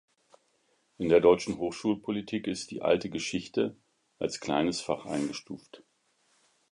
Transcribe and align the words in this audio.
In 0.97 1.09
der 1.09 1.19
deutschen 1.19 1.59
Hochschulpolitik 1.59 2.47
ist 2.47 2.71
die 2.71 2.81
Alte 2.81 3.11
Geschichte 3.11 3.77
als 4.17 4.39
Kleines 4.39 4.81
Fach 4.81 5.05
eingestuft. 5.05 5.83